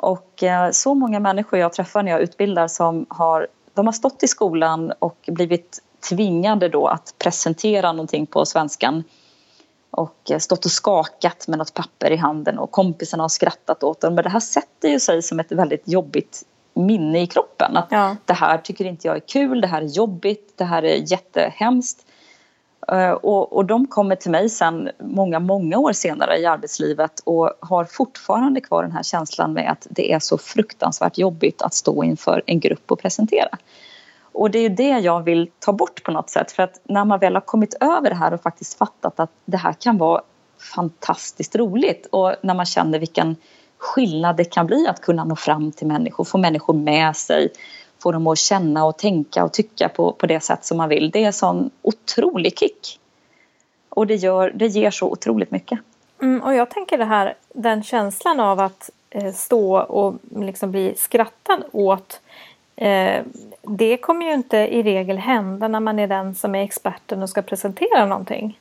[0.01, 4.23] Och eh, så många människor jag träffar när jag utbildar som har, de har stått
[4.23, 9.03] i skolan och blivit tvingade då att presentera någonting på svenskan
[9.91, 14.01] och eh, stått och skakat med något papper i handen och kompisarna har skrattat åt
[14.01, 14.15] dem.
[14.15, 17.77] Men det här sätter ju sig som ett väldigt jobbigt minne i kroppen.
[17.77, 18.15] Att ja.
[18.25, 22.05] Det här tycker inte jag är kul, det här är jobbigt, det här är jättehemskt.
[22.87, 27.53] Eh, och, och de kommer till mig sen många, många år senare i arbetslivet och
[27.59, 32.03] har fortfarande kvar den här känslan med att det är så fruktansvärt jobbigt att stå
[32.03, 33.57] inför en grupp och presentera.
[34.33, 37.19] Och det är det jag vill ta bort på något sätt för att när man
[37.19, 40.21] väl har kommit över det här och faktiskt fattat att det här kan vara
[40.75, 43.35] fantastiskt roligt och när man känner vilken
[43.77, 47.49] skillnad det kan bli att kunna nå fram till människor, få människor med sig,
[48.01, 51.11] få dem att känna och tänka och tycka på, på det sätt som man vill.
[51.11, 52.99] Det är en sån otrolig kick.
[53.89, 55.79] Och det, gör, det ger så otroligt mycket.
[56.21, 60.95] Mm, och jag tänker det här, den känslan av att eh, stå och liksom bli
[60.97, 62.21] skrattad åt
[62.75, 63.21] eh,
[63.61, 67.29] det kommer ju inte i regel hända när man är den som är experten och
[67.29, 68.59] ska presentera någonting.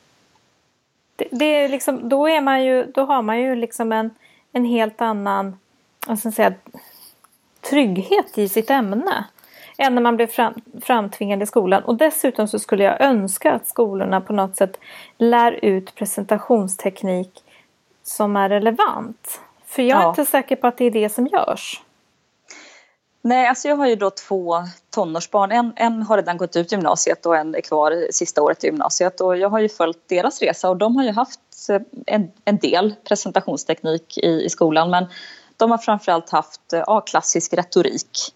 [1.16, 4.11] Det, det är liksom, då, är man ju, då har man ju liksom en,
[4.53, 5.57] en helt annan
[6.07, 6.53] vad ska säga,
[7.70, 9.24] trygghet i sitt ämne
[9.78, 11.85] än när man blev fram, framtvingad i skolan.
[11.85, 14.78] Och dessutom så skulle jag önska att skolorna på något sätt
[15.18, 17.44] lär ut presentationsteknik
[18.02, 19.40] som är relevant.
[19.66, 20.09] För jag är ja.
[20.09, 21.83] inte säker på att det är det som görs.
[23.22, 24.56] Nej, alltså jag har ju då två
[24.90, 25.52] tonårsbarn.
[25.52, 29.20] En, en har redan gått ut gymnasiet och en är kvar sista året i gymnasiet.
[29.20, 31.40] Och jag har ju följt deras resa och de har ju haft
[32.06, 35.06] en, en del presentationsteknik i, i skolan men
[35.61, 38.35] de har framförallt haft eh, ja, klassisk retorik.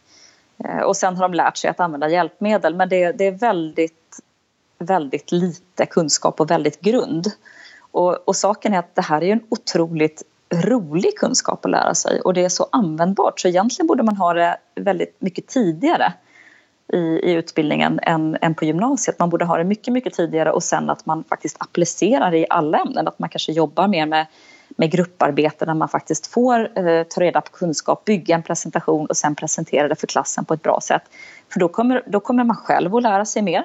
[0.64, 4.20] Eh, och sen har de lärt sig att använda hjälpmedel men det, det är väldigt,
[4.78, 7.32] väldigt lite kunskap och väldigt grund.
[7.90, 10.22] Och, och saken är att det här är en otroligt
[10.54, 14.34] rolig kunskap att lära sig och det är så användbart så egentligen borde man ha
[14.34, 16.12] det väldigt mycket tidigare
[16.92, 19.18] i, i utbildningen än, än på gymnasiet.
[19.18, 22.46] Man borde ha det mycket, mycket tidigare och sen att man faktiskt applicerar det i
[22.50, 23.08] alla ämnen.
[23.08, 24.26] Att man kanske jobbar mer med,
[24.76, 29.16] med grupparbete där man faktiskt får eh, ta reda på kunskap, bygga en presentation och
[29.16, 31.02] sen presentera det för klassen på ett bra sätt.
[31.52, 33.64] För då kommer, då kommer man själv att lära sig mer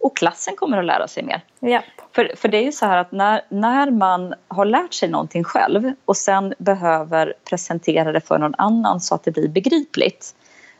[0.00, 1.44] och klassen kommer att lära sig mer.
[1.60, 1.84] Yep.
[2.12, 5.44] För, för det är ju så här att när, när man har lärt sig någonting
[5.44, 10.34] själv och sen behöver presentera det för någon annan så att det blir begripligt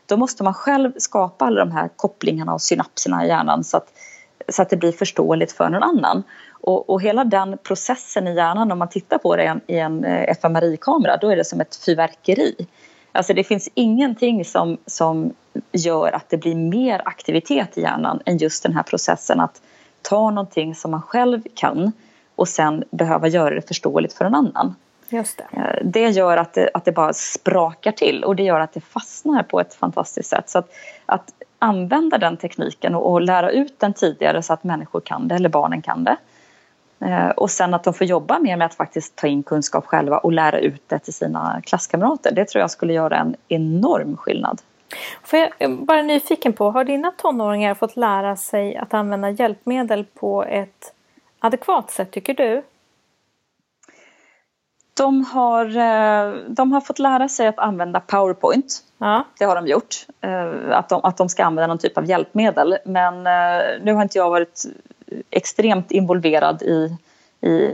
[0.07, 3.87] då måste man själv skapa alla de här kopplingarna och synapserna i hjärnan så att,
[4.49, 6.23] så att det blir förståeligt för någon annan.
[6.51, 10.35] Och, och hela den processen i hjärnan, om man tittar på det i en, eh,
[10.41, 12.67] fMRI-kamera, då är det som ett fyrverkeri.
[13.11, 15.33] Alltså det finns ingenting som, som
[15.71, 19.61] gör att det blir mer aktivitet i hjärnan än just den här processen att
[20.01, 21.91] ta någonting som man själv kan
[22.35, 24.75] och sen behöva göra det förståeligt för en annan.
[25.09, 25.57] Just det.
[25.57, 28.81] Eh, det gör att det, att det bara sprakar till och det gör att det
[28.81, 30.49] fastnar på ett fantastiskt sätt.
[30.49, 30.69] Så att,
[31.05, 35.35] att använda den tekniken och, och lära ut den tidigare så att människor kan det,
[35.35, 36.17] eller barnen kan det.
[36.99, 40.17] Eh, och sen att de får jobba mer med att faktiskt ta in kunskap själva
[40.17, 42.31] och lära ut det till sina klasskamrater.
[42.31, 44.61] Det tror jag skulle göra en enorm skillnad.
[45.23, 50.05] Får jag eh, bara nyfiken på, har dina tonåringar fått lära sig att använda hjälpmedel
[50.05, 50.93] på ett
[51.39, 52.63] adekvat sätt tycker du?
[54.97, 58.83] De har, eh, de har fått lära sig att använda Powerpoint.
[58.97, 59.23] Ja.
[59.39, 59.95] Det har de gjort.
[60.21, 62.77] Eh, att de, att de ska använda någon typ av hjälpmedel.
[62.85, 63.23] Men
[63.83, 64.63] nu har inte jag varit
[65.29, 66.97] extremt involverad i,
[67.47, 67.71] i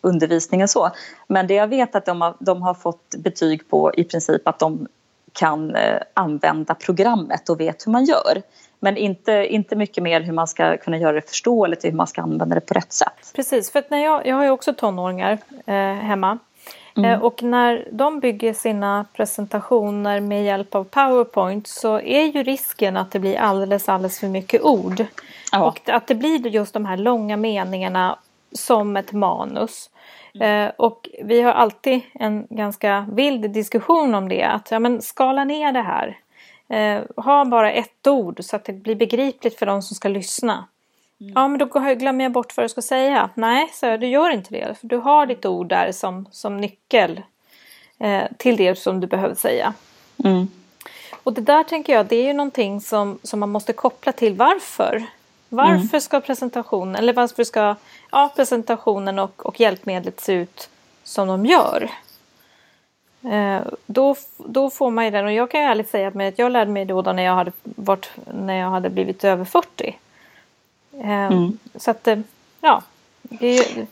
[0.00, 0.90] undervisningen så.
[1.26, 4.58] Men det jag vet att de har, de har fått betyg på i princip att
[4.58, 4.86] de
[5.32, 8.42] kan eh, använda programmet och vet hur man gör.
[8.80, 12.06] Men inte, inte mycket mer hur man ska kunna göra det förståeligt och hur man
[12.06, 13.32] ska använda det på rätt sätt.
[13.34, 16.38] Precis, för när jag, jag har ju också tonåringar eh, hemma.
[16.96, 17.10] Mm.
[17.10, 22.96] Eh, och när de bygger sina presentationer med hjälp av Powerpoint så är ju risken
[22.96, 25.04] att det blir alldeles, alldeles för mycket ord.
[25.52, 25.66] Ja.
[25.66, 28.18] Och att det blir just de här långa meningarna
[28.52, 29.90] som ett manus.
[30.34, 30.66] Mm.
[30.66, 34.42] Eh, och vi har alltid en ganska vild diskussion om det.
[34.42, 36.18] Att ja, men skala ner det här.
[36.68, 40.68] Eh, ha bara ett ord så att det blir begripligt för de som ska lyssna.
[41.22, 41.32] Mm.
[41.34, 43.30] Ja men då glömmer jag bort vad du ska säga.
[43.34, 44.78] Nej, så jag, du gör inte det.
[44.80, 47.22] För du har ditt ord där som, som nyckel
[47.98, 49.74] eh, till det som du behöver säga.
[50.24, 50.48] Mm.
[51.22, 54.34] Och det där tänker jag, det är ju någonting som, som man måste koppla till
[54.34, 55.06] varför.
[55.48, 56.00] Varför mm.
[56.00, 57.74] ska presentationen, eller varför ska
[58.10, 60.68] ja, presentationen och, och hjälpmedlet se ut
[61.04, 61.90] som de gör?
[63.24, 66.52] Eh, då, då får man ju den och jag kan ju ärligt säga att jag
[66.52, 69.98] lärde mig då, då när, jag hade varit, när jag hade blivit över 40.
[71.02, 71.58] Eh, mm.
[71.74, 72.08] Så att
[72.60, 72.82] ja.
[73.22, 73.86] Det,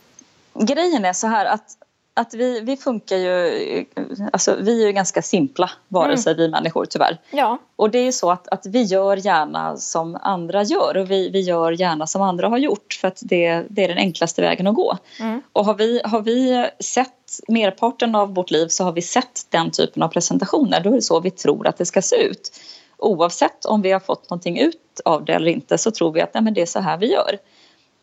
[0.55, 1.77] Grejen är så här att
[2.15, 3.85] att vi, vi funkar ju,
[4.33, 6.43] alltså vi är ju ganska simpla varelser mm.
[6.43, 7.19] vi människor tyvärr.
[7.31, 7.59] Ja.
[7.77, 11.31] Och det är ju så att, att vi gör gärna som andra gör och vi,
[11.31, 14.67] vi gör gärna som andra har gjort för att det, det är den enklaste vägen
[14.67, 14.99] att gå.
[15.21, 15.43] Mm.
[15.53, 19.71] Och har vi, har vi sett merparten av vårt liv så har vi sett den
[19.71, 22.61] typen av presentationer, då är det så vi tror att det ska se ut.
[23.01, 26.35] Oavsett om vi har fått någonting ut av det eller inte så tror vi att
[26.35, 27.39] nej, men det är så här vi gör.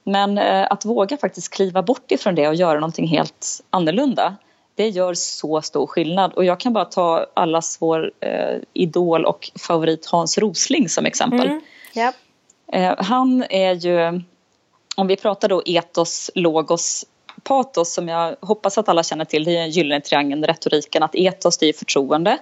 [0.04, 4.38] Men eh, att våga faktiskt kliva bort ifrån det och göra någonting helt annorlunda
[4.78, 6.34] det gör så stor skillnad.
[6.34, 11.48] Och jag kan bara ta allas vår eh, idol och favorit Hans Rosling som exempel.
[11.48, 11.62] Mm.
[11.96, 12.16] Yep.
[12.74, 14.22] Eh, han är ju,
[14.96, 17.06] om vi pratar då etos, logos,
[17.44, 21.16] patos som jag hoppas att alla känner till, det är en gyllene triangeln, retoriken att
[21.16, 22.38] etos det är förtroende.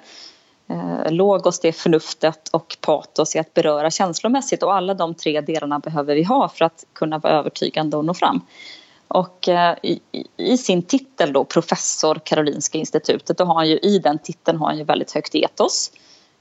[0.68, 5.42] Eh, logos det är förnuftet och patos är att beröra känslomässigt och alla de tre
[5.42, 8.42] delarna behöver vi ha för att kunna vara övertygande och nå fram.
[9.08, 10.00] Och eh, i,
[10.38, 14.68] i, sin titel då, professor Karolinska institutet, då har han ju, i den titeln har
[14.68, 15.92] han ju väldigt högt etos.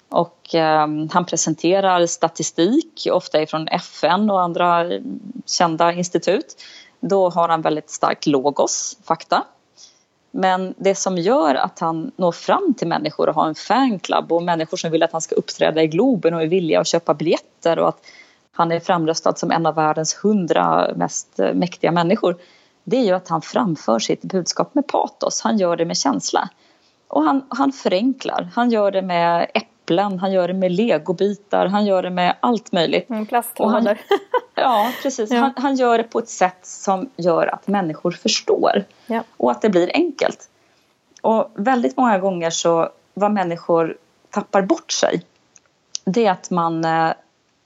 [0.08, 4.86] Och eh, han presenterar statistik, ofta ifrån FN och andra
[5.46, 6.62] kända institut.
[7.00, 9.44] Då har han väldigt starkt logos, fakta.
[10.36, 14.42] Men det som gör att han når fram till människor och har en fanclub och
[14.42, 17.78] människor som vill att han ska uppträda i Globen och är villiga att köpa biljetter
[17.78, 18.00] och att
[18.52, 22.36] han är framröstad som en av världens hundra mest eh, mäktiga människor.
[22.84, 26.48] Det är ju att han framför sitt budskap med patos, han gör det med känsla.
[27.08, 29.50] Och han, han förenklar, han gör det med
[29.84, 33.10] äpplen, han gör det med legobitar, han gör det med allt möjligt.
[33.10, 33.98] Mm, Plastlådor.
[34.56, 35.30] Ja, precis.
[35.30, 35.38] Ja.
[35.38, 39.22] Han, han, gör det på ett sätt som gör att människor förstår ja.
[39.36, 40.48] och att det blir enkelt.
[41.20, 43.96] Och väldigt många gånger så vad människor
[44.30, 45.22] tappar bort sig
[46.04, 47.12] det är att man, eh,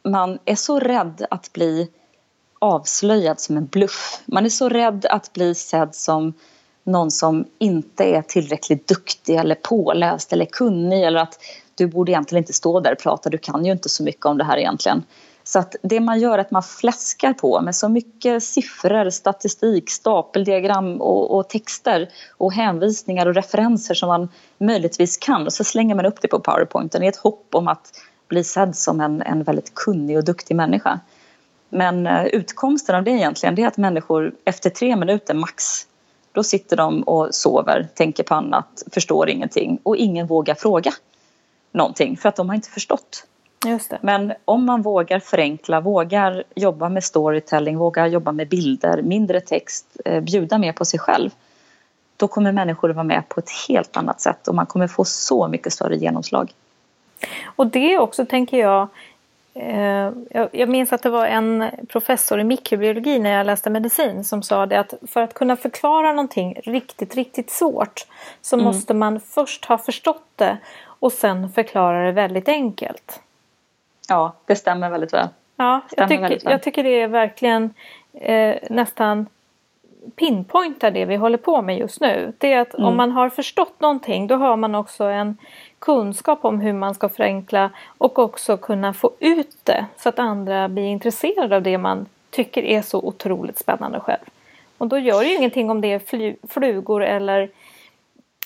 [0.03, 1.89] man är så rädd att bli
[2.59, 4.23] avslöjad som en bluff.
[4.27, 6.33] Man är så rädd att bli sedd som
[6.85, 11.39] någon som inte är tillräckligt duktig eller påläst eller kunnig eller att
[11.79, 14.39] du borde egentligen inte stå där och prata, du kan ju inte så mycket om
[14.39, 15.03] det här egentligen.
[15.45, 19.91] Så att det man gör är att man fläskar på med så mycket siffror, statistik,
[19.91, 25.95] stapeldiagram och, och, texter och hänvisningar och referenser som man möjligtvis kan och så slänger
[25.95, 27.91] man upp det på powerpointen i ett hopp om att
[28.29, 31.01] bli sedd som en, en väldigt kunnig och duktig människa.
[31.69, 35.87] Men eh, utkomsten av det egentligen det är att människor efter tre minuter max
[36.33, 40.93] då sitter de och sover, tänker på annat, förstår ingenting och ingen vågar fråga
[41.73, 43.25] någonting för att de har inte förstått.
[44.01, 49.87] Men om man vågar förenkla, vågar jobba med storytelling, vågar jobba med bilder, mindre text,
[50.05, 51.31] eh, bjuda mer på sig själv.
[52.17, 55.05] Då kommer människor att vara med på ett helt annat sätt och man kommer få
[55.05, 56.53] så mycket större genomslag.
[57.57, 58.89] Och det också tänker jag
[59.55, 60.13] eh,
[60.53, 64.67] jag minns att det var en professor i mikrobiologi när jag läste medicin som sa
[64.67, 68.07] det att för att kunna förklara någonting riktigt, riktigt svårt
[68.43, 68.65] så mm.
[68.65, 70.59] måste man först ha förstått det
[70.99, 73.21] och sen förklara det väldigt enkelt.
[74.09, 75.29] Ja, det stämmer väldigt väl.
[75.57, 77.75] Ja, jag tycker, jag tycker det är verkligen
[78.13, 79.27] eh, nästan
[80.17, 82.33] pinpointar det vi håller på med just nu.
[82.39, 82.87] Det är att mm.
[82.87, 85.37] om man har förstått någonting då har man också en
[85.79, 90.69] kunskap om hur man ska förenkla och också kunna få ut det så att andra
[90.69, 94.25] blir intresserade av det man tycker är så otroligt spännande själv.
[94.79, 97.51] Och då gör det ju ingenting om det är flugor eller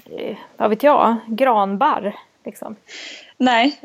[0.04, 2.16] eh, vad vet jag, granbarr.
[2.44, 2.76] Liksom.
[3.36, 3.80] Nej,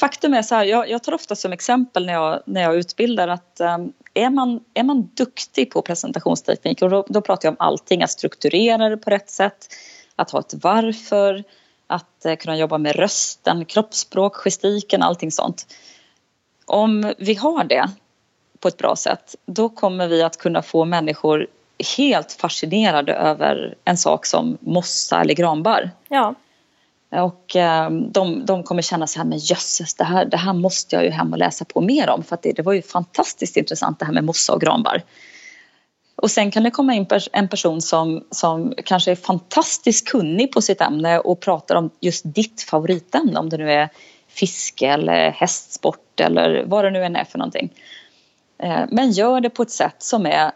[0.00, 3.28] faktum är så här, jag, jag, tar ofta som exempel när jag, när jag utbildar
[3.28, 7.66] att um, är, man, är man duktig på presentationsteknik och då, då pratar jag om
[7.66, 9.74] allting, att strukturera det på rätt sätt,
[10.16, 11.44] att ha ett varför,
[11.86, 15.66] att uh, kunna jobba med rösten, kroppsspråk, gestiken, allting sånt.
[16.64, 17.90] Om vi har det
[18.60, 21.46] på ett bra sätt, då kommer vi att kunna få människor
[21.96, 25.90] helt fascinerade över en sak som mossa eller granbarr.
[26.08, 26.34] Ja.
[27.10, 30.96] Och ehm, de, de kommer känna så här, men jösses, det här, det här måste
[30.96, 33.56] jag ju hem och läsa på mer om för att det, det var ju fantastiskt
[33.56, 35.02] intressant det här med mossa och granbar.
[36.16, 40.62] Och sen kan det komma in en person som, som kanske är fantastiskt kunnig på
[40.62, 43.88] sitt ämne och pratar om just ditt favoritämne, om det nu är
[44.28, 47.72] fiske eller hästsport eller vad det nu än är för någonting.
[48.58, 50.52] Eh, men gör det på ett sätt som är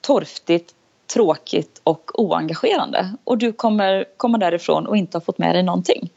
[0.00, 0.74] torftigt,
[1.12, 6.10] tråkigt och oengagerande och du kommer komma därifrån och inte ha fått med dig någonting.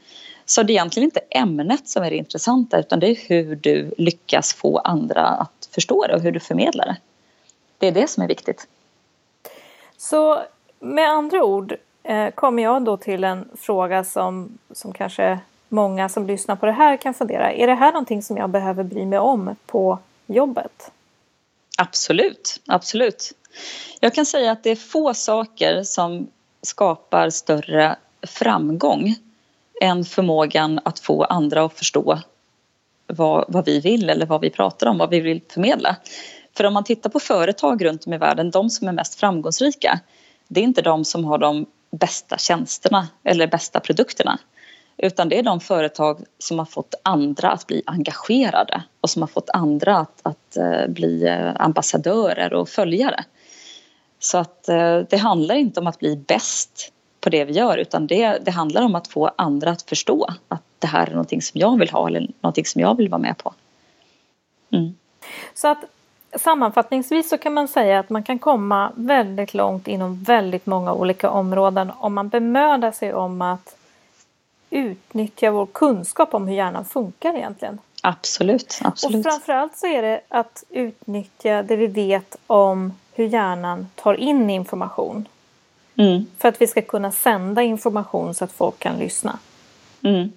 [0.46, 3.94] Så det är egentligen inte ämnet som är det intressanta utan det är hur du
[3.98, 6.98] lyckas få andra att förstå det och hur du förmedlar det.
[7.78, 8.68] Det är det som är viktigt.
[9.98, 10.42] Så
[10.80, 15.40] med andra ord, eh, kommer jag då till en fråga som, som kanske
[15.70, 17.52] många som lyssnar på det här kan fundera.
[17.52, 20.92] Är det här någonting som jag behöver bry mig om på jobbet?
[21.78, 23.32] Absolut, absolut.
[24.00, 26.28] Jag kan säga att det är få saker som
[26.62, 29.16] skapar större framgång
[29.82, 32.20] än förmågan att få andra att förstå
[33.08, 35.96] vad, vad vi vill eller vad vi pratar om, vad vi vill förmedla.
[36.58, 40.00] För om man tittar på företag runt om i världen, de som är mest framgångsrika,
[40.48, 44.40] det är inte de som har de bästa tjänsterna eller bästa produkterna.
[44.98, 49.28] Utan det är de företag som har fått andra att bli engagerade och som har
[49.28, 53.24] fått andra att, att eh, bli eh, ambassadörer och följare.
[54.24, 58.08] Så att eh, det handlar inte om att bli bäst på det vi gör utan
[58.08, 61.60] det, det handlar om att få andra att förstå att det här är någonting som
[61.60, 63.54] jag vill ha eller någonting som jag vill vara med på.
[64.72, 64.96] Mm.
[65.54, 65.78] Så att
[66.36, 71.30] sammanfattningsvis så kan man säga att man kan komma väldigt långt inom väldigt många olika
[71.30, 73.76] områden om man bemödar sig om att
[74.70, 77.80] utnyttja vår kunskap om hur hjärnan funkar egentligen.
[78.04, 79.26] Absolut, absolut.
[79.26, 84.50] Och framförallt så är det att utnyttja det vi vet om hur hjärnan tar in
[84.50, 85.28] information.
[85.96, 86.26] Mm.
[86.38, 89.40] För att vi ska kunna sända information så att folk kan lyssna.
[90.04, 90.32] Mm.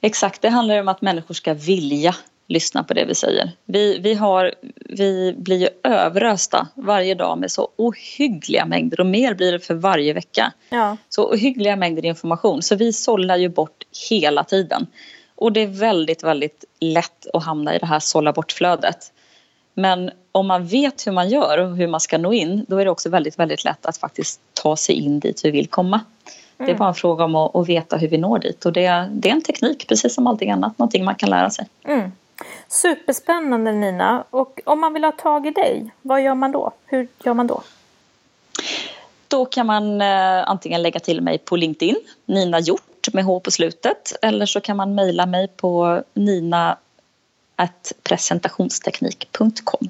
[0.00, 2.14] Exakt, det handlar om att människor ska vilja
[2.46, 3.50] lyssna på det vi säger.
[3.64, 9.34] Vi, vi, har, vi blir ju överösta varje dag med så ohyggliga mängder och mer
[9.34, 10.52] blir det för varje vecka.
[10.68, 10.96] Ja.
[11.08, 14.86] Så ohyggliga mängder information så vi sållar ju bort hela tiden.
[15.34, 19.12] Och det är väldigt, väldigt lätt att hamna i det här sålla bort-flödet.
[19.78, 22.84] Men om man vet hur man gör och hur man ska nå in då är
[22.84, 25.96] det också väldigt, väldigt lätt att faktiskt ta sig in dit vi vill komma.
[25.96, 26.06] Mm.
[26.56, 26.78] Det är mm.
[26.78, 29.32] bara en fråga om att, att, veta hur vi når dit och det, det är
[29.32, 31.66] en teknik precis som allting annat, någonting man kan lära sig.
[31.84, 32.12] Mm.
[32.68, 34.24] Superspännande Nina!
[34.30, 36.72] Och om man vill ha tag i dig, vad gör man då?
[36.86, 37.62] Hur gör man då?
[39.28, 43.50] Då kan man eh, antingen lägga till mig på LinkedIn, Nina Hjort med H på
[43.50, 44.12] slutet.
[44.22, 46.02] Eller så kan man mejla mig på
[47.58, 49.88] nina.presentationsteknik.com.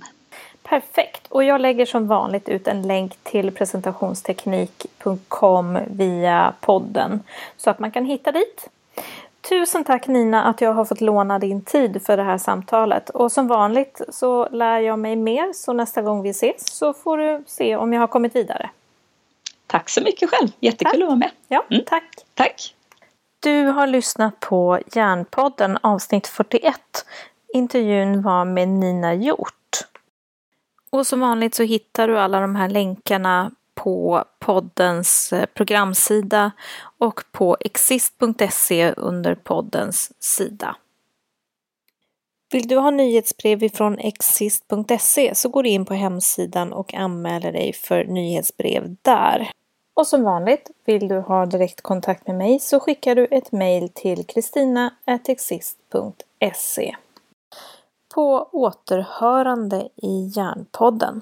[0.62, 1.26] Perfekt!
[1.28, 7.22] Och jag lägger som vanligt ut en länk till presentationsteknik.com via podden
[7.56, 8.68] så att man kan hitta dit.
[9.48, 13.10] Tusen tack Nina att jag har fått låna din tid för det här samtalet.
[13.10, 17.16] Och som vanligt så lär jag mig mer så nästa gång vi ses så får
[17.16, 18.70] du se om jag har kommit vidare.
[19.66, 21.02] Tack så mycket själv, jättekul tack.
[21.02, 21.30] att vara med.
[21.48, 21.82] Ja, mm.
[21.86, 22.16] tack.
[22.34, 22.74] Tack.
[23.40, 26.80] Du har lyssnat på Järnpodden avsnitt 41.
[27.53, 29.55] Intervjun var med Nina Hjort.
[30.90, 36.51] Och som vanligt så hittar du alla de här länkarna på poddens eh, programsida
[36.99, 40.76] och på exist.se under poddens sida.
[42.53, 47.72] Vill du ha nyhetsbrev ifrån exist.se så går du in på hemsidan och anmäler dig
[47.72, 49.51] för nyhetsbrev där.
[49.94, 54.26] Och som vanligt, vill du ha direktkontakt med mig så skickar du ett mejl till
[54.26, 56.96] kristina.exist.se
[58.14, 61.20] på återhörande i Järnpodden.